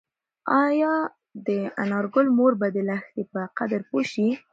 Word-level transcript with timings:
ایا 0.63 0.93
د 1.47 1.49
انارګل 1.83 2.27
مور 2.37 2.53
به 2.59 2.67
د 2.75 2.77
لښتې 2.87 3.23
په 3.31 3.41
قدر 3.57 3.81
پوه 3.89 4.03
شي؟ 4.11 4.27